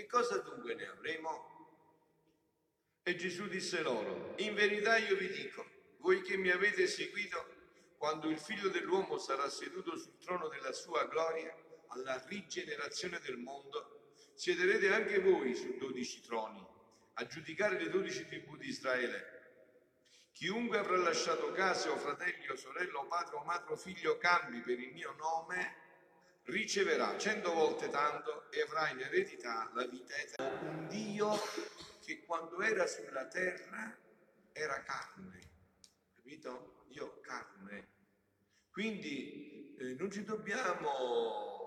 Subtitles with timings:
[0.00, 1.58] che cosa dunque ne avremo?
[3.02, 5.66] E Gesù disse loro, in verità io vi dico,
[5.98, 7.58] voi che mi avete seguito,
[7.98, 11.54] quando il figlio dell'uomo sarà seduto sul trono della sua gloria,
[11.88, 16.66] alla rigenerazione del mondo, siederete anche voi su dodici troni,
[17.14, 19.38] a giudicare le dodici tribù di Israele.
[20.32, 24.60] Chiunque avrà lasciato casa o fratelli o sorella o padre o madre o figlio cambi
[24.60, 25.89] per il mio nome,
[26.50, 30.70] riceverà cento volte tanto e avrà in eredità la vita eterna.
[30.70, 31.30] Un Dio
[32.04, 33.96] che quando era sulla terra
[34.52, 35.38] era carne,
[36.16, 36.84] capito?
[36.88, 37.88] Io carne.
[38.70, 41.60] Quindi eh, non ci dobbiamo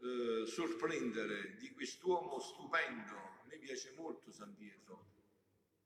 [0.00, 3.14] eh, sorprendere di quest'uomo stupendo.
[3.14, 5.14] A me piace molto San Pietro.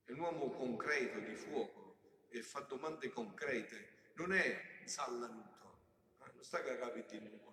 [0.04, 4.12] È un uomo concreto, di fuoco, e fa domande concrete.
[4.14, 5.78] Non è sallanuto,
[6.18, 6.30] eh?
[6.34, 7.49] non sta cagando di nuvole.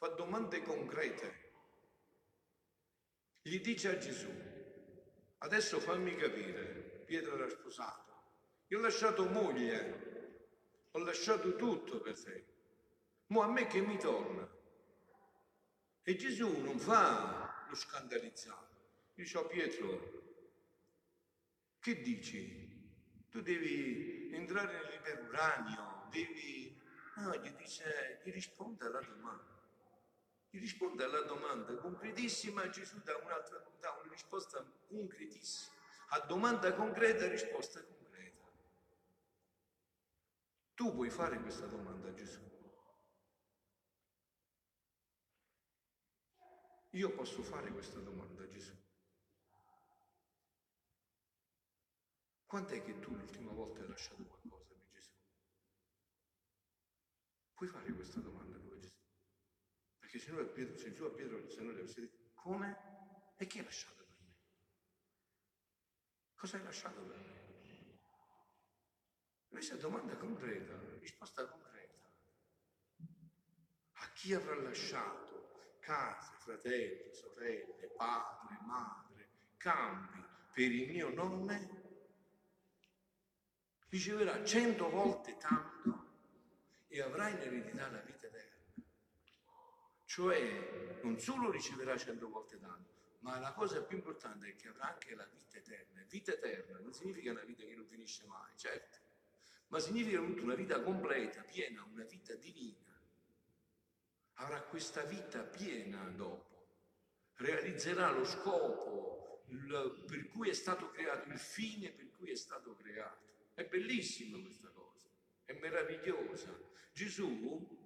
[0.00, 1.50] Fa domande concrete.
[3.42, 4.30] Gli dice a Gesù,
[5.42, 8.14] Adesso fammi capire, Pietro era sposato.
[8.68, 10.48] Io ho lasciato moglie,
[10.90, 12.46] ho lasciato tutto per te.
[13.26, 14.48] Ma a me che mi torna?
[16.02, 18.68] E Gesù non fa lo scandalizzato.
[19.12, 20.22] Dice a Pietro,
[21.78, 23.28] che dici?
[23.28, 26.74] Tu devi entrare nell'iperuranio, devi...
[27.16, 29.59] No, gli dice, gli risponde alla domanda.
[30.50, 35.72] Gli risponde alla domanda concretissima, Gesù dà dà una risposta concretissima.
[36.08, 38.50] A domanda concreta, risposta concreta.
[40.74, 42.40] Tu puoi fare questa domanda a Gesù.
[46.94, 48.74] Io posso fare questa domanda a Gesù.
[52.46, 55.12] Quant'è che tu l'ultima volta hai lasciato qualcosa per Gesù?
[57.54, 58.39] Puoi fare questa domanda?
[60.10, 63.34] Perché se noi a Pietro, se giù a Pietro, se noi le avessi detto, come?
[63.36, 64.34] E che hai lasciato per me?
[66.34, 67.98] Cosa hai lasciato per me?
[69.46, 71.98] Questa domanda concreta, risposta concreta.
[73.92, 81.78] A chi avrà lasciato case, fratelli, sorelle, padre, madre, campi per il mio nome?
[83.90, 86.06] Riceverà cento volte tanto
[86.88, 88.19] e avrà in eredità la vita.
[90.10, 94.88] Cioè, non solo riceverà cento volte tanto, ma la cosa più importante è che avrà
[94.88, 96.02] anche la vita eterna.
[96.08, 98.98] Vita eterna non significa una vita che non finisce mai, certo,
[99.68, 103.00] ma significa una vita completa, piena, una vita divina.
[104.32, 106.80] Avrà questa vita piena dopo,
[107.34, 112.74] realizzerà lo scopo il, per cui è stato creato, il fine per cui è stato
[112.74, 113.28] creato.
[113.54, 115.06] È bellissima questa cosa,
[115.44, 116.52] è meravigliosa.
[116.92, 117.78] Gesù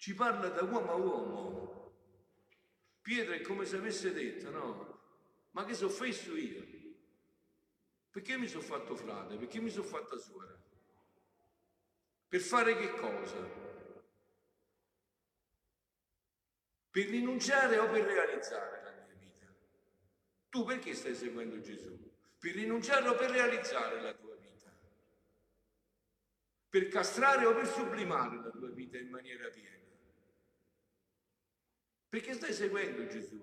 [0.00, 1.94] ci parla da uomo a uomo.
[3.02, 5.00] Pietro è come se avesse detto, no,
[5.50, 6.66] ma che sono fesso io?
[8.08, 9.36] Perché mi sono fatto frate?
[9.36, 10.58] Perché mi sono fatta suora?
[12.28, 13.46] Per fare che cosa?
[16.90, 19.54] Per rinunciare o per realizzare la mia vita?
[20.48, 21.94] Tu perché stai seguendo Gesù?
[22.38, 24.74] Per rinunciare o per realizzare la tua vita?
[26.70, 29.79] Per castrare o per sublimare la tua vita in maniera piena?
[32.10, 33.40] Perché stai seguendo Gesù.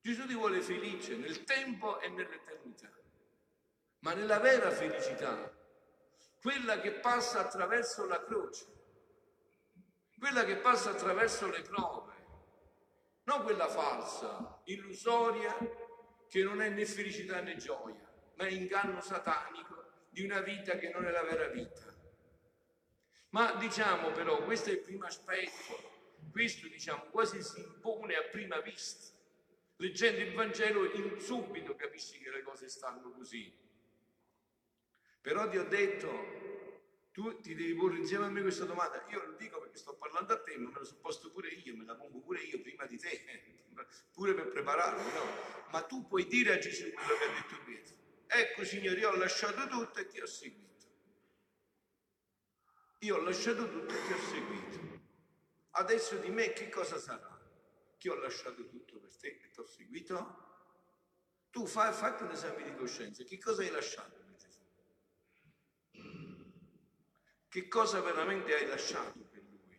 [0.00, 2.90] Gesù ti vuole felice nel tempo e nell'eternità.
[4.00, 5.56] Ma nella vera felicità,
[6.40, 8.66] quella che passa attraverso la croce,
[10.18, 12.14] quella che passa attraverso le prove,
[13.24, 15.56] non quella falsa, illusoria,
[16.28, 20.88] che non è né felicità né gioia, ma è inganno satanico di una vita che
[20.88, 21.94] non è la vera vita.
[23.28, 25.89] Ma diciamo però, questo è il primo aspetto
[26.30, 29.16] questo diciamo quasi si impone a prima vista.
[29.76, 33.50] Leggendo il Vangelo in subito capisci che le cose stanno così.
[35.22, 39.04] Però ti ho detto, tu ti devi porre insieme a me questa domanda.
[39.08, 41.76] Io lo dico perché sto parlando a te, ma me lo sono posto pure io,
[41.76, 43.24] me la pongo pure io prima di te,
[44.12, 45.68] pure per prepararmi, no?
[45.70, 47.96] Ma tu puoi dire a Gesù quello che ha detto Pietro.
[48.26, 50.86] Ecco Signore, io ho lasciato tutto e ti ho seguito.
[53.00, 54.99] Io ho lasciato tutto e ti ho seguito.
[55.72, 57.38] Adesso di me che cosa sarà?
[57.96, 60.48] Che ho lasciato tutto per te e ti ho seguito?
[61.50, 63.24] Tu fai, fatti un esame di coscienza.
[63.24, 64.60] Che cosa hai lasciato per Gesù?
[67.48, 69.78] Che cosa veramente hai lasciato per Lui?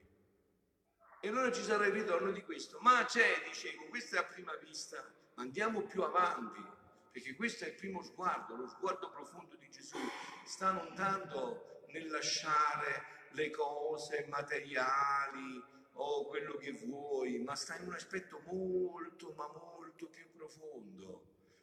[1.22, 2.80] E allora ci sarà il ritorno di questo.
[2.82, 5.04] Ma c'è, dicevo, questa è a prima vista.
[5.36, 6.64] Andiamo più avanti,
[7.12, 9.98] perché questo è il primo sguardo, lo sguardo profondo di Gesù.
[10.46, 15.64] Sta non tanto nel lasciare le cose materiali,
[16.02, 19.72] o quello che vuoi, ma sta in un aspetto molto, ma molto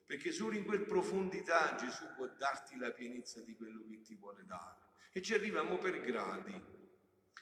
[0.09, 4.43] perché solo in quel profondità Gesù può darti la pienezza di quello che ti vuole
[4.47, 4.87] dare.
[5.13, 6.59] E ci arriviamo per gradi.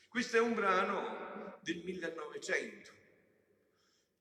[0.09, 2.91] Questo è un brano del 1900,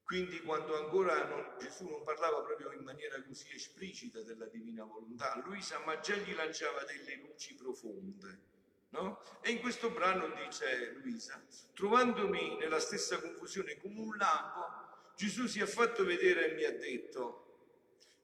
[0.04, 5.42] quindi quando ancora non, Gesù non parlava proprio in maniera così esplicita della divina volontà,
[5.44, 8.54] Luisa ma già gli lanciava delle luci profonde.
[8.96, 9.22] No?
[9.42, 11.44] E in questo brano dice Luisa,
[11.74, 16.72] trovandomi nella stessa confusione come un lampo, Gesù si è fatto vedere e mi ha
[16.72, 17.42] detto,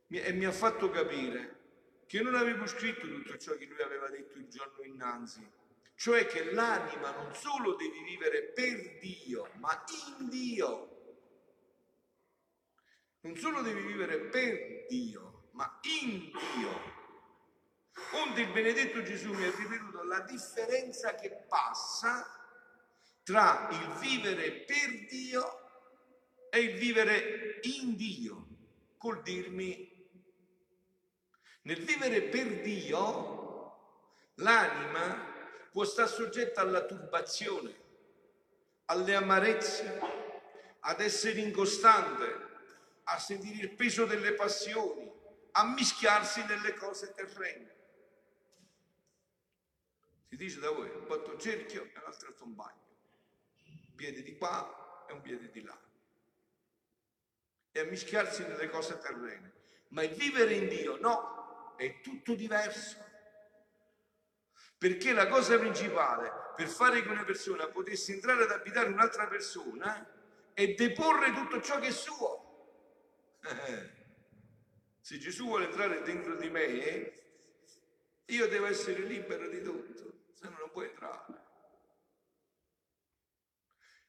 [0.08, 1.60] e mi ha fatto capire
[2.08, 5.46] che non avevo scritto tutto ciò che lui aveva detto il giorno innanzi,
[5.96, 9.84] cioè che l'anima non solo deve vivere per Dio, ma
[10.18, 10.88] in Dio.
[13.22, 17.01] Non solo deve vivere per Dio, ma in Dio.
[18.14, 22.26] Onde il benedetto Gesù mi ha ripetuto la differenza che passa
[23.24, 25.60] tra il vivere per Dio
[26.50, 28.48] e il vivere in Dio,
[28.98, 29.90] col dirmi
[31.64, 33.78] nel vivere per Dio,
[34.36, 35.30] l'anima
[35.72, 37.76] può stare soggetta alla turbazione,
[38.86, 40.00] alle amarezze,
[40.80, 42.50] ad essere incostante,
[43.04, 45.08] a sentire il peso delle passioni,
[45.52, 47.81] a mischiarsi nelle cose terrene.
[50.32, 52.86] Si dice da voi, un botto cerchio e un altro tombagno,
[53.66, 55.78] un piede di qua e un piede di là.
[57.70, 59.52] E a mischiarsi nelle cose terrene.
[59.90, 62.96] Ma il vivere in Dio no, è tutto diverso.
[64.78, 70.10] Perché la cosa principale per fare che una persona potesse entrare ad abitare un'altra persona
[70.54, 72.80] è deporre tutto ciò che è suo.
[75.02, 77.20] Se Gesù vuole entrare dentro di me,
[78.28, 81.50] io devo essere libero di tutto, se no non può entrare.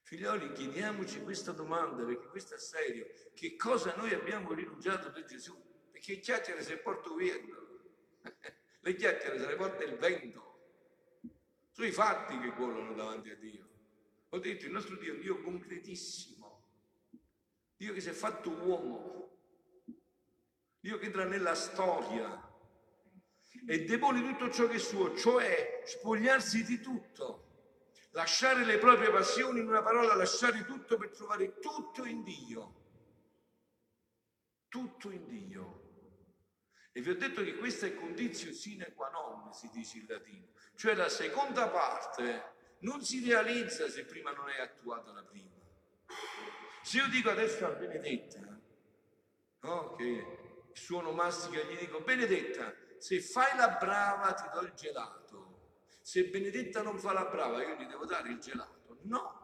[0.00, 3.06] Figlioli, chiediamoci questa domanda perché questo è serio.
[3.34, 5.54] Che cosa noi abbiamo rinunciato per Gesù?
[5.90, 7.34] Perché chiacchiere se porto via.
[8.84, 10.50] Le chiacchiere se le porta il vento.
[11.70, 13.68] Sono i fatti che volano davanti a Dio.
[14.30, 16.66] Ho detto, il nostro Dio è un Dio concretissimo.
[17.76, 19.38] Dio che si è fatto uomo.
[20.80, 22.51] Dio che entra nella storia
[23.66, 27.48] e depone tutto ciò che è suo, cioè spogliarsi di tutto,
[28.10, 32.80] lasciare le proprie passioni, in una parola, lasciare tutto per trovare tutto in Dio.
[34.68, 35.80] Tutto in Dio.
[36.92, 40.48] E vi ho detto che questa è condizio sine qua non, si dice in latino.
[40.74, 45.50] Cioè la seconda parte non si realizza se prima non è attuata la prima.
[46.82, 48.60] Se io dico adesso a Benedetta,
[49.60, 50.26] no, che il
[50.72, 55.88] suono mastica, gli dico Benedetta, se fai la brava ti do il gelato.
[56.02, 58.98] Se Benedetta non fa la brava io gli devo dare il gelato.
[59.02, 59.40] No.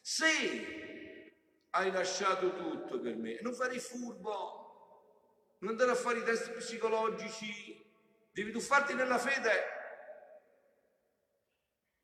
[0.00, 6.24] Se hai lasciato tutto per me, non fare il furbo, non andare a fare i
[6.24, 7.84] test psicologici,
[8.32, 9.64] devi tuffarti nella fede.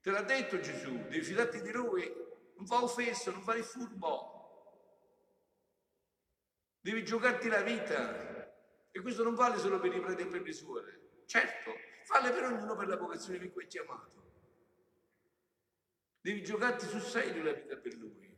[0.02, 2.06] Te l'ha detto Gesù, devi fidarti di lui,
[2.56, 4.36] non fa offesso, non fare il furbo.
[6.82, 8.29] Devi giocarti la vita.
[8.92, 11.00] E questo non vale solo per i preti e per le suore.
[11.26, 11.72] Certo,
[12.08, 14.18] vale per ognuno per la vocazione per cui è chiamato.
[16.20, 18.28] Devi giocarti sul serio la vita per lui.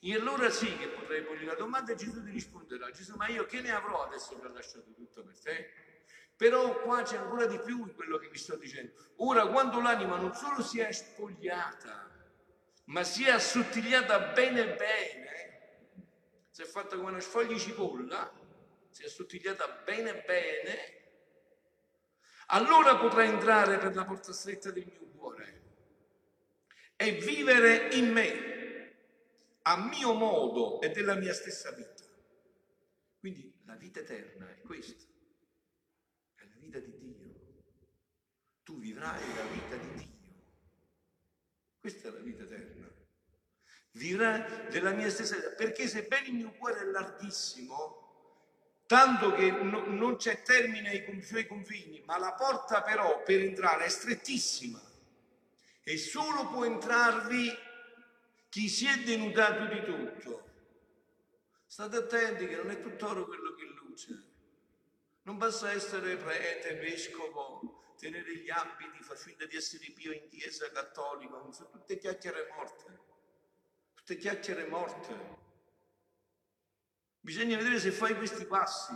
[0.00, 3.44] E allora sì che potrei porgli la domanda e Gesù ti risponderà, Gesù ma io
[3.46, 5.70] che ne avrò adesso che ho lasciato tutto per te?
[6.36, 8.92] Però qua c'è ancora di più quello che vi sto dicendo.
[9.16, 12.08] Ora quando l'anima non solo si è spogliata,
[12.84, 15.96] ma si è assottigliata bene bene,
[16.50, 18.30] si è fatta come una sfoglia cipolla,
[18.96, 20.76] si è assottigliata bene bene,
[22.46, 25.64] allora potrà entrare per la porta stretta del mio cuore
[26.96, 28.94] e vivere in me
[29.60, 32.04] a mio modo e della mia stessa vita.
[33.18, 35.04] Quindi la vita eterna è questa,
[36.36, 37.34] è la vita di Dio.
[38.62, 40.42] Tu vivrai la vita di Dio.
[41.80, 42.90] Questa è la vita eterna.
[43.90, 48.04] Vivrai della mia stessa vita, perché sebbene il mio cuore è larghissimo,
[48.86, 53.84] tanto che no, non c'è termine ai suoi confini, ma la porta però per entrare
[53.84, 54.80] è strettissima
[55.82, 57.56] e solo può entrarvi
[58.48, 60.44] chi si è denudato di tutto.
[61.66, 64.24] State attenti che non è tutt'oro quello che luce.
[65.22, 70.70] Non basta essere prete, vescovo, tenere gli abiti, far finta di essere pio in chiesa
[70.70, 72.98] cattolica, sono tutte chiacchiere morte.
[73.94, 75.45] Tutte chiacchiere morte.
[77.26, 78.94] Bisogna vedere se fai questi passi.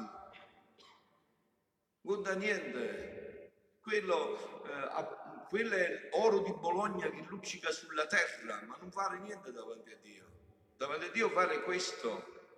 [2.01, 3.51] Guarda niente.
[3.83, 9.51] Quello eh, quello è oro di Bologna che luccica sulla terra, ma non fare niente
[9.51, 10.31] davanti a Dio.
[10.77, 12.53] Davanti a Dio fare questo,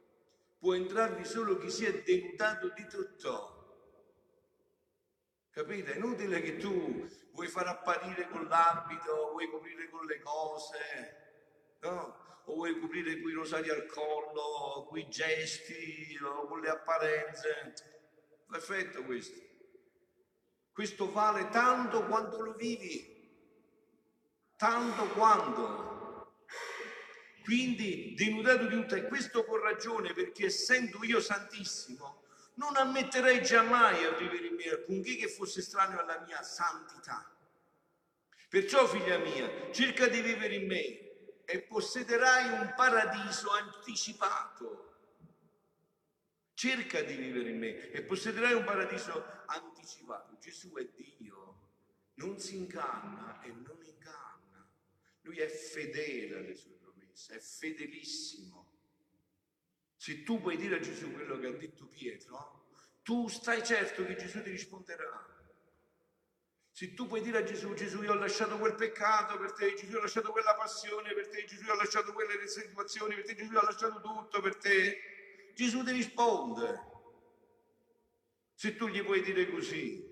[0.58, 3.86] può entrarvi solo chi si è denudato di tutto.
[5.52, 5.94] Capite?
[5.94, 12.21] È inutile che tu vuoi far apparire con l'abito, vuoi coprire con le cose, no?
[12.46, 17.72] O vuoi coprire quei rosari al collo, quei gesti, o con le apparenze.
[18.48, 19.40] Perfetto questo.
[20.72, 23.30] Questo vale tanto quanto lo vivi,
[24.56, 26.36] tanto quanto.
[27.44, 32.22] Quindi denudato di tutto, e questo con ragione, perché essendo io santissimo,
[32.54, 37.30] non ammetterei mai a vivere in me alcunché che fosse strano alla mia santità.
[38.48, 41.11] Perciò, figlia mia, cerca di vivere in me
[41.52, 44.88] e possederai un paradiso anticipato.
[46.54, 50.38] Cerca di vivere in me e possederai un paradiso anticipato.
[50.38, 51.58] Gesù è Dio,
[52.14, 54.66] non si inganna e non inganna.
[55.20, 58.70] Lui è fedele alle sue promesse, è fedelissimo.
[59.94, 62.70] Se tu puoi dire a Gesù quello che ha detto Pietro,
[63.02, 65.31] tu stai certo che Gesù ti risponderà.
[66.74, 69.92] Se tu puoi dire a Gesù, Gesù io ho lasciato quel peccato per te, Gesù
[69.92, 73.34] io ho lasciato quella passione per te, Gesù io ho lasciato quelle situazioni per te,
[73.34, 76.90] Gesù io ho lasciato tutto per te, Gesù ti risponde.
[78.54, 80.02] Se tu gli puoi dire così,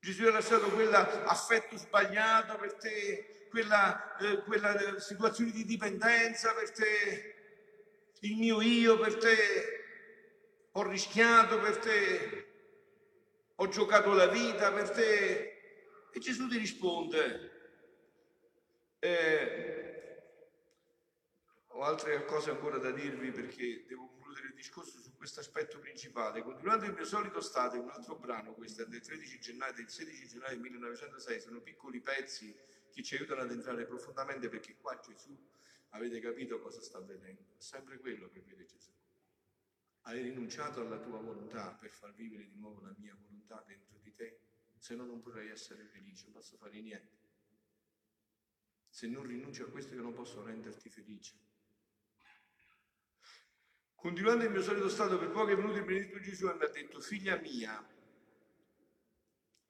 [0.00, 6.72] Gesù ha lasciato quell'affetto sbagliato per te, quella, eh, quella eh, situazione di dipendenza per
[6.72, 7.34] te,
[8.22, 9.36] il mio io per te,
[10.72, 12.51] ho rischiato per te,
[13.62, 15.60] ho giocato la vita per te.
[16.10, 17.50] E Gesù ti risponde,
[18.98, 20.22] eh,
[21.68, 26.42] ho altre cose ancora da dirvi perché devo concludere il discorso su questo aspetto principale.
[26.42, 30.26] Continuando il mio solito stato, un altro brano, questo è del 13 gennaio, del 16
[30.26, 32.54] gennaio 1906, sono piccoli pezzi
[32.90, 35.34] che ci aiutano ad entrare profondamente perché qua Gesù
[35.94, 37.42] Avete capito cosa sta avvenendo?
[37.56, 38.90] È sempre quello che vede Gesù.
[40.02, 44.12] Hai rinunciato alla tua volontà per far vivere di nuovo la mia volontà dentro di
[44.14, 44.40] te,
[44.76, 47.20] se no non potrai essere felice, non posso fare niente.
[48.88, 51.38] Se non rinunci a questo io non posso renderti felice.
[53.94, 57.36] Continuando il mio solito stato, per pochi minuti il benedetto Gesù mi ha detto, figlia
[57.36, 57.88] mia,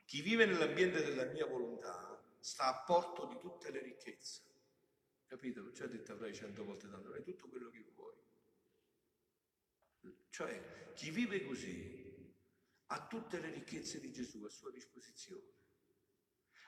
[0.06, 4.42] chi vive nell'ambiente della mia volontà sta a porto di tutte le ricchezze.
[5.26, 5.62] Capito?
[5.62, 8.16] Perciò ha detto avrai cento volte tanto, avrai tutto quello che vuoi.
[10.32, 12.34] Cioè, chi vive così
[12.86, 15.42] ha tutte le ricchezze di Gesù a sua disposizione.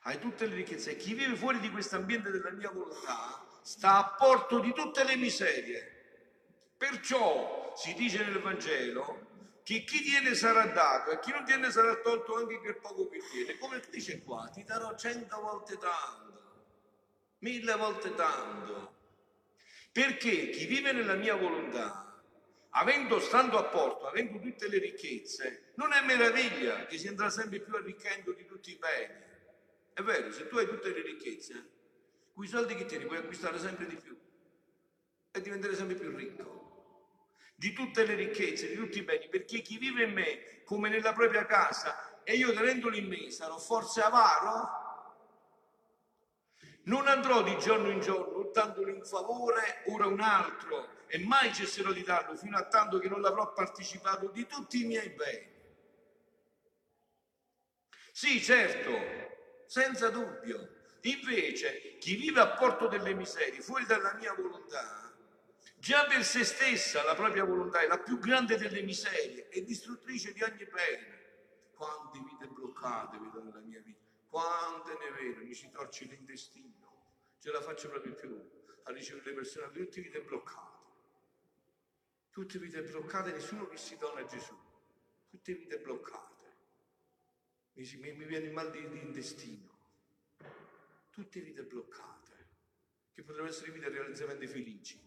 [0.02, 3.96] Hai tutte le ricchezze e chi vive fuori di questo ambiente della mia volontà sta
[3.96, 6.74] a porto di tutte le miserie.
[6.76, 11.96] Perciò si dice nel Vangelo che chi tiene sarà dato e chi non tiene sarà
[12.02, 13.56] tolto anche quel poco che tiene.
[13.56, 16.34] Come dice qua, ti darò cento volte tanto
[17.44, 18.92] mille volte tanto.
[19.92, 22.13] Perché chi vive nella mia volontà,
[22.76, 27.60] avendo stando a porto, avendo tutte le ricchezze, non è meraviglia che si andrà sempre
[27.60, 29.22] più arricchendo di tutti i beni.
[29.92, 31.70] È vero, se tu hai tutte le ricchezze,
[32.32, 34.16] quei soldi che tieni puoi acquistare sempre di più
[35.30, 36.62] e diventare sempre più ricco.
[37.54, 41.12] Di tutte le ricchezze, di tutti i beni, perché chi vive in me come nella
[41.12, 44.82] propria casa e io tenendolo in me sarò forse avaro,
[46.84, 51.92] non andrò di giorno in giorno, dandogli un favore, ora un altro, e mai cesserò
[51.92, 55.52] di darlo fino a tanto che non l'avrò partecipato di tutti i miei beni.
[58.12, 58.92] Sì, certo,
[59.66, 60.82] senza dubbio.
[61.02, 65.12] Invece, chi vive a porto delle miserie, fuori dalla mia volontà,
[65.76, 70.32] già per se stessa la propria volontà è la più grande delle miserie e distruttrice
[70.32, 71.22] di ogni bene.
[71.74, 77.04] Quante vite bloccate vedo nella mia vita quante ne vedo, mi si torce l'intestino,
[77.38, 78.50] ce la faccio proprio più
[78.82, 80.73] a ricevere le persone, tutte vite bloccate,
[82.34, 84.58] tutte vite bloccate, nessuno che si dona a Gesù,
[85.28, 86.56] tutte vite bloccate,
[87.74, 89.78] mi, mi, viene il mal di, di intestino,
[91.10, 92.48] tutte vite bloccate,
[93.12, 95.00] che potrebbero essere vite realizzamente felici.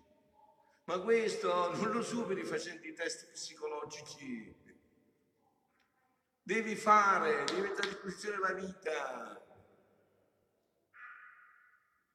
[0.85, 4.55] Ma questo non lo superi facendo i test psicologici
[6.41, 9.45] Devi fare, devi mettere a disposizione la vita.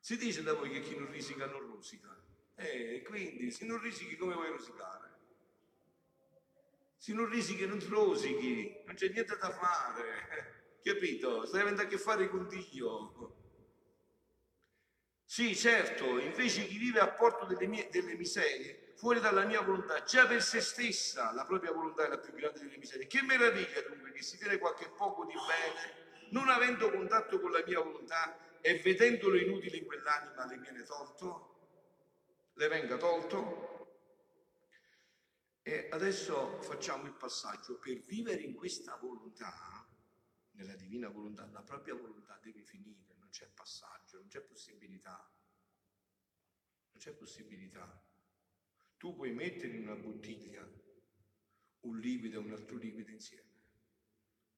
[0.00, 2.18] Si dice da voi che chi non risica non rosica.
[2.54, 5.01] Eh, quindi se non risichi come vuoi rosicare?
[7.02, 10.76] Se non risichi non rosichi, non c'è niente da fare.
[10.80, 11.44] Capito?
[11.46, 13.34] Stai avendo a che fare con Dio.
[15.24, 20.04] Sì, certo, invece chi vive a porto delle, mie, delle miserie fuori dalla mia volontà,
[20.04, 23.08] già per se stessa la propria volontà è la più grande delle miserie.
[23.08, 27.64] Che meraviglia dunque che si tiene qualche poco di bene, non avendo contatto con la
[27.66, 31.56] mia volontà e vedendolo inutile in quell'anima le viene tolto,
[32.54, 33.81] le venga tolto.
[35.64, 37.78] E adesso facciamo il passaggio.
[37.78, 39.86] Per vivere in questa volontà,
[40.52, 45.16] nella divina volontà, la propria volontà deve finire, non c'è passaggio, non c'è possibilità.
[46.90, 48.04] Non c'è possibilità.
[48.96, 50.68] Tu puoi mettere in una bottiglia
[51.80, 53.50] un liquido e un altro liquido insieme.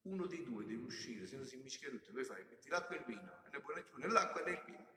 [0.03, 2.11] Uno dei due deve uscire, se no si mischia tutto.
[2.11, 4.93] Poi fai, metti l'acqua e il vino, e ne puoi più nell'acqua e nel vino.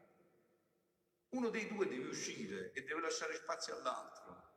[1.30, 4.47] Uno dei due deve uscire e deve lasciare spazio all'altro.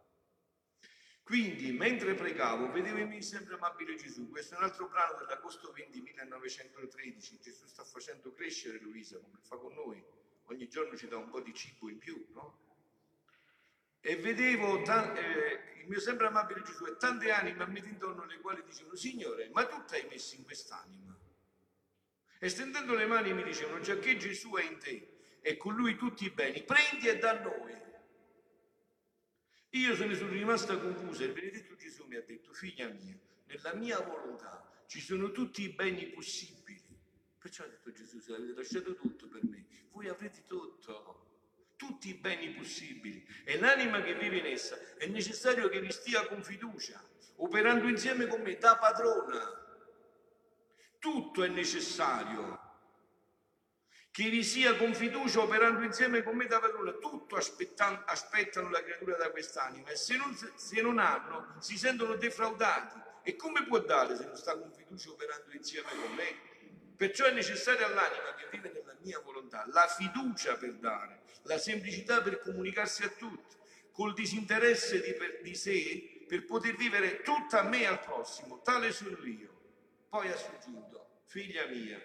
[1.23, 4.29] Quindi, mentre pregavo, vedevo in me sempre amabile Gesù.
[4.29, 7.39] Questo è un altro brano dell'agosto 20 1913.
[7.39, 10.03] Gesù sta facendo crescere Luisa, come fa con noi.
[10.45, 12.59] Ogni giorno ci dà un po' di cibo in più, no?
[14.01, 18.25] E vedevo ta- eh, il mio sempre amabile Gesù e tante anime a me intorno
[18.25, 21.17] le quali dicevano, Signore, ma tu ti hai messo in quest'anima?
[22.39, 25.95] E stendendo le mani mi dicevano, già che Gesù è in te e con lui
[25.95, 27.89] tutti i beni, prendi e da noi.
[29.71, 33.73] Io se ne sono rimasta confusa il benedetto Gesù mi ha detto, figlia mia, nella
[33.73, 36.83] mia volontà ci sono tutti i beni possibili.
[37.37, 41.29] Perciò ha detto Gesù, se avete lasciato tutto per me, voi avrete tutto
[41.77, 46.27] tutti i beni possibili e l'anima che vive in essa è necessario che vi stia
[46.27, 47.03] con fiducia,
[47.37, 49.39] operando insieme con me da padrona.
[50.99, 52.70] Tutto è necessario
[54.11, 56.91] che vi sia con fiducia operando insieme con me da padrona.
[56.93, 62.99] Tutto aspettano la creatura da quest'anima e se non, se non hanno si sentono defraudati.
[63.23, 66.49] E come può dare se non sta con fiducia operando insieme con me?
[66.97, 72.21] Perciò è necessaria all'anima che vive nella mia volontà la fiducia per dare, la semplicità
[72.21, 73.55] per comunicarsi a tutti,
[73.91, 79.17] col disinteresse di, per, di sé per poter vivere tutta me al prossimo, tale sono
[79.25, 79.49] io.
[80.09, 82.01] Poi ha soggiunto, figlia mia,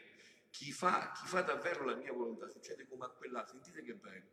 [0.57, 4.31] chi fa, chi fa davvero la mia volontà succede come a quell'albero, sentite che bello,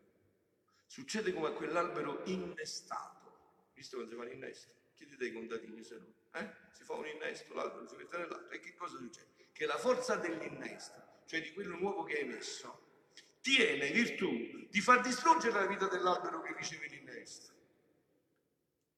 [0.86, 6.14] succede come a quell'albero innestato, visto quando si fa l'innesto, chiedete ai contadini se no,
[6.32, 6.50] eh?
[6.72, 9.32] si fa un innesto, l'albero si mette nell'altro e che cosa succede?
[9.52, 14.32] che la forza dell'innesto, cioè di quello nuovo che hai messo, tiene virtù
[14.70, 17.52] di far distruggere la vita dell'albero che riceve l'innesto.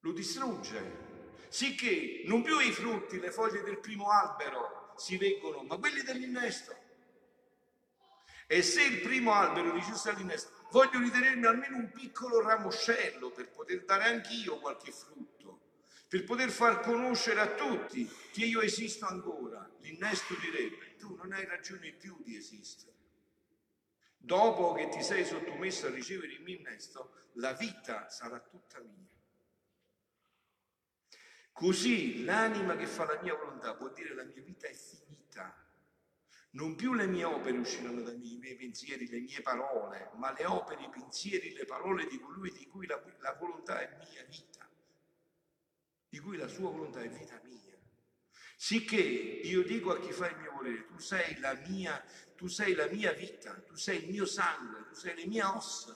[0.02, 5.78] Lo distrugge, sicché non più i frutti, le foglie del primo albero si veggono, ma
[5.78, 6.84] quelli dell'innesto.
[8.48, 13.86] E se il primo albero dicesse all'innesto, voglio ritenermi almeno un piccolo ramoscello per poter
[13.86, 15.62] dare anch'io qualche frutto,
[16.08, 21.46] per poter far conoscere a tutti che io esisto ancora, l'innesto direbbe, tu non hai
[21.46, 22.94] ragione più di esistere.
[24.18, 29.08] Dopo che ti sei sottomesso a ricevere il mio innesto, la vita sarà tutta mia.
[31.52, 35.05] Così l'anima che fa la mia volontà può dire la mia vita è finita.
[36.56, 40.84] Non più le mie opere usciranno dai miei pensieri, le mie parole, ma le opere,
[40.84, 44.66] i pensieri, le parole di colui di cui la, la volontà è mia vita,
[46.08, 47.78] di cui la sua volontà è vita mia.
[48.56, 52.02] Sicché io dico a chi fa il mio volere, tu sei la mia,
[52.38, 55.94] tu sei la mia vita, tu sei il mio sangue, tu sei le mie ossa.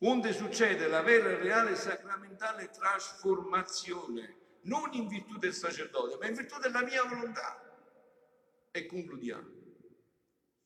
[0.00, 6.34] Onde succede la vera e reale sacramentale trasformazione, non in virtù del sacerdote, ma in
[6.34, 7.65] virtù della mia volontà.
[8.76, 9.54] E concludiamo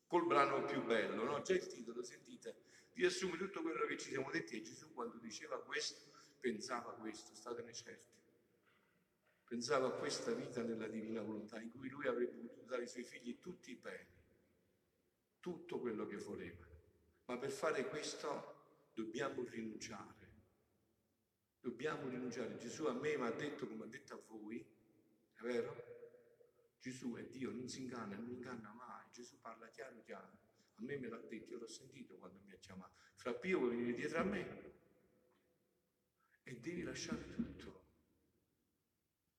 [0.07, 1.41] col brano più bello, no?
[1.43, 2.57] Già il titolo, sentite,
[2.95, 7.73] riassume tutto quello che ci siamo detti e Gesù quando diceva questo, pensava questo, statene
[7.73, 8.19] certi
[9.51, 13.03] pensava a questa vita nella divina volontà in cui lui avrebbe potuto dare ai suoi
[13.03, 14.07] figli tutti i beni,
[15.41, 16.65] tutto quello che voleva.
[17.25, 20.29] Ma per fare questo dobbiamo rinunciare.
[21.59, 22.59] Dobbiamo rinunciare.
[22.59, 24.65] Gesù a me mi ha detto come ha detto a voi,
[25.35, 26.10] è vero?
[26.81, 29.07] Gesù è Dio, non si inganna, non inganna mai.
[29.13, 30.39] Gesù parla chiaro chiaro.
[30.75, 32.95] A me me l'ha detto, io l'ho sentito quando mi ha chiamato.
[33.17, 34.73] Fra Pio vuoi venire dietro a me
[36.43, 37.85] e devi lasciare tutto.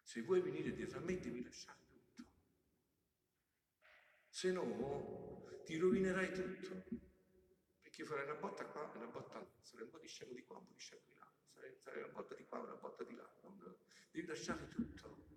[0.04, 2.26] Se vuoi venire dietro a me devi lasciare tutto.
[4.30, 7.00] Se no ti rovinerai tutto.
[7.82, 9.52] Perché farai una botta qua e una botta là.
[9.62, 11.34] Sarai un po' di scemo di qua, un po' di scemo di là.
[11.80, 13.28] Sarai, una botta di qua una botta di là.
[14.12, 15.31] Devi lasciare tutto.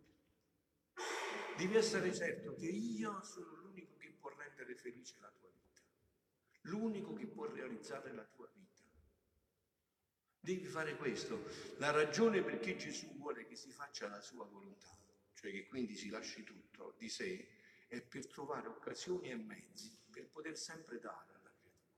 [1.57, 5.83] Devi essere certo che io sono l'unico che può rendere felice la tua vita.
[6.62, 8.83] L'unico che può realizzare la tua vita.
[10.40, 11.42] Devi fare questo.
[11.78, 14.94] La ragione perché Gesù vuole che si faccia la sua volontà,
[15.33, 17.48] cioè che quindi si lasci tutto di sé,
[17.87, 21.96] è per trovare occasioni e mezzi per poter sempre dare alla creatura.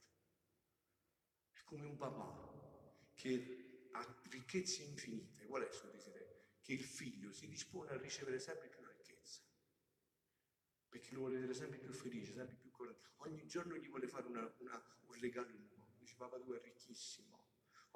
[1.52, 5.46] È come un papà che ha ricchezze infinite.
[5.46, 6.44] Qual è il suo desiderio?
[6.60, 8.75] Che il figlio si dispone a ricevere sempre più.
[10.96, 13.12] Perché lo vuole vedere sempre più felice, sempre più coraggioso.
[13.18, 15.92] Ogni giorno gli vuole fare una, una, un regalo nuovo.
[15.98, 17.44] Dice papà tu è ricchissimo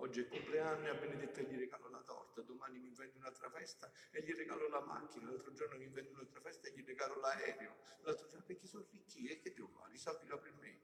[0.01, 3.91] Oggi è compleanno e a Benedetta gli regalo la torta, domani mi invento un'altra festa
[4.11, 7.77] e gli regalo la macchina, l'altro giorno mi invento un'altra festa e gli regalo l'aereo,
[8.01, 9.93] l'altro giorno perché sono ricchi e che devo fare?
[9.95, 10.81] I soldi per me.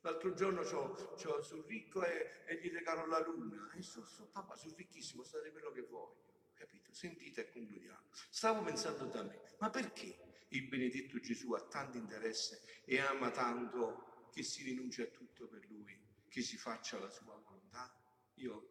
[0.00, 3.70] L'altro giorno c'ho, c'ho, sono ricco e, e, gli regalo la luna.
[3.72, 6.50] E so, so, papà, sono ricchissimo, state quello che voglio.
[6.54, 6.92] Capito?
[6.92, 8.10] Sentite e concludiamo.
[8.30, 14.28] Stavo pensando da me, ma perché il benedetto Gesù ha tanto interesse e ama tanto
[14.32, 17.92] che si rinuncia a tutto per lui, che si faccia la sua volontà?
[18.34, 18.70] Io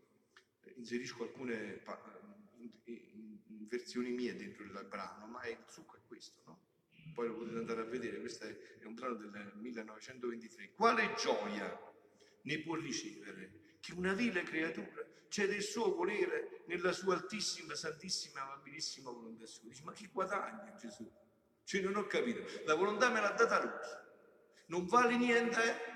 [0.75, 1.81] inserisco alcune
[3.67, 6.69] versioni mie dentro il brano, ma il succo è questo, no?
[7.13, 10.73] Poi lo potete andare a vedere, questo è un brano del 1923.
[10.73, 11.93] Quale gioia
[12.43, 18.41] ne può ricevere che una vile creatura c'è del suo volere nella sua altissima, santissima,
[18.41, 19.67] amabilissima volontà sua?
[19.67, 21.09] Dice, ma chi guadagna Gesù?
[21.63, 23.71] Cioè non ho capito, la volontà me l'ha data lui,
[24.67, 25.91] non vale niente,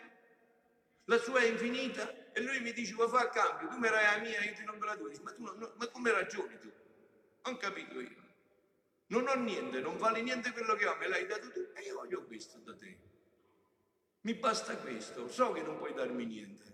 [1.06, 4.42] la sua è infinita e lui mi dice, vuoi fare cambio, tu dai la mia,
[4.42, 5.10] io ti non me la do.
[5.22, 6.72] Ma, tu, no, ma come ragioni tu?
[7.44, 8.24] Non capito io.
[9.08, 11.96] Non ho niente, non vale niente quello che ho, me l'hai dato tu e io
[11.96, 12.98] voglio questo da te.
[14.22, 16.74] Mi basta questo, so che non puoi darmi niente.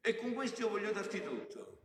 [0.00, 1.81] E con questo io voglio darti tutto.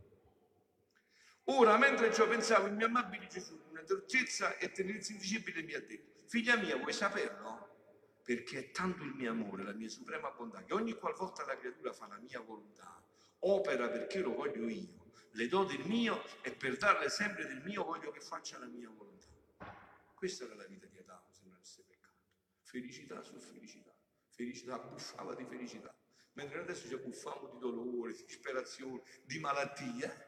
[1.50, 5.80] Ora, mentre ciò pensavo, il mio amabile Gesù, una dolcezza e tenerezza indicibile, mi ha
[5.80, 8.20] detto, figlia mia, vuoi saperlo?
[8.22, 11.94] Perché è tanto il mio amore, la mia suprema bontà, che ogni qualvolta la creatura
[11.94, 13.02] fa la mia volontà,
[13.40, 17.82] opera perché lo voglio io, le do del mio e per darle sempre del mio
[17.82, 19.28] voglio che faccia la mia volontà.
[20.14, 22.26] Questa era la vita di Adamo se non avesse peccato.
[22.60, 23.94] Felicità su felicità,
[24.28, 25.96] felicità, buffava di felicità.
[26.34, 30.27] Mentre adesso ci abbuffiamo di dolore, di disperazione, di malattie,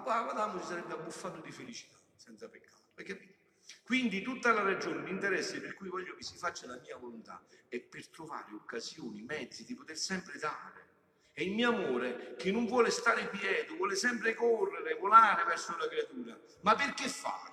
[0.00, 2.82] Adamo si sarebbe abbuffato di felicità, senza peccato.
[2.94, 3.40] Hai capito?
[3.84, 7.78] Quindi tutta la ragione, l'interesse per cui voglio che si faccia la mia volontà è
[7.80, 10.90] per trovare occasioni, mezzi di poter sempre dare.
[11.32, 15.88] È il mio amore che non vuole stare quieto, vuole sempre correre, volare verso la
[15.88, 16.38] creatura.
[16.60, 17.52] Ma perché fare?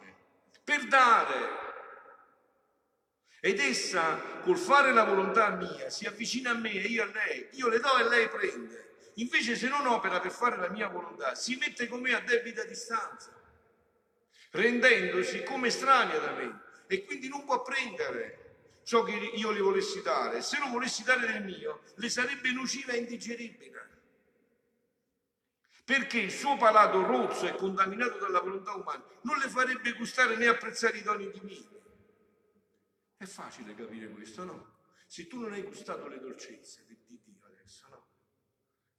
[0.70, 1.68] per dare.
[3.40, 7.48] Ed essa, col fare la volontà mia, si avvicina a me e io a lei.
[7.54, 8.89] Io le do e lei prende.
[9.20, 12.64] Invece se non opera per fare la mia volontà, si mette con me a debita
[12.64, 13.32] distanza,
[14.52, 20.02] rendendosi come estranea da me e quindi non può prendere ciò che io le volessi
[20.02, 20.42] dare.
[20.42, 23.70] Se non volessi dare del mio, le sarebbe nociva e indigeribile
[25.90, 30.46] perché il suo palato rozzo e contaminato dalla volontà umana non le farebbe gustare né
[30.46, 31.68] apprezzare i doni divini.
[33.18, 34.76] È facile capire questo, no?
[35.08, 37.29] Se tu non hai gustato le dolcezze di Dio?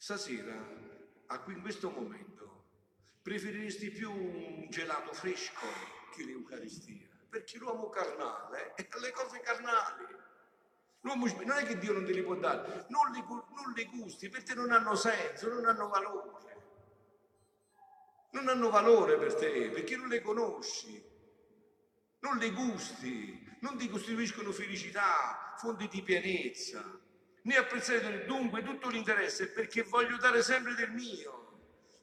[0.02, 0.54] Stasera,
[1.48, 2.64] in questo momento,
[3.20, 5.66] preferiresti più un gelato fresco
[6.10, 10.06] che l'Eucaristia, perché l'uomo carnale è alle cose carnali.
[11.00, 14.30] L'uomo non è che Dio non te li può dare, non li, non li gusti
[14.30, 16.38] perché non hanno senso, non hanno valore
[18.30, 21.04] non hanno valore per te perché non le conosci,
[22.20, 26.99] non le gusti, non ti costituiscono felicità, fonti di pienezza,
[27.42, 31.48] né apprezzare dunque tutto l'interesse perché voglio dare sempre del mio.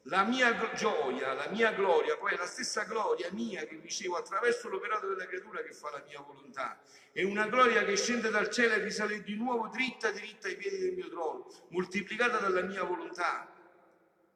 [0.02, 5.06] La mia gioia, la mia gloria, poi la stessa gloria mia che ricevo attraverso l'operato
[5.06, 6.80] della creatura che fa la mia volontà.
[7.12, 10.78] È una gloria che scende dal cielo e risale di nuovo dritta dritta ai piedi
[10.78, 13.52] del mio trono, moltiplicata dalla mia volontà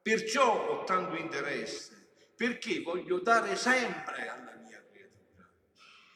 [0.03, 5.49] Perciò ho tanto interesse, perché voglio dare sempre alla mia creatura.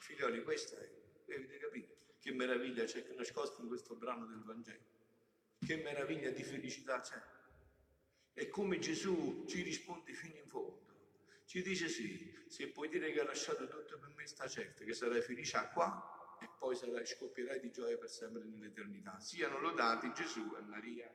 [0.01, 0.96] Figlioli, questa è?
[2.27, 4.83] Che meraviglia c'è nascosta in questo brano del Vangelo.
[5.65, 7.23] Che meraviglia di felicità c'è.
[8.35, 10.81] E come Gesù ci risponde fino in fondo.
[11.45, 14.93] Ci dice sì, se puoi dire che hai lasciato tutto per me, sta certo che
[14.93, 19.21] sarai felice qua e poi sarai, scoppierai di gioia per sempre nell'eternità.
[19.21, 21.09] Siano lodati Gesù e Maria.